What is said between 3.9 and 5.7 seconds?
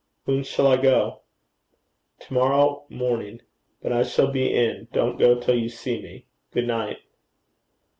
I shall be in. Don't go till you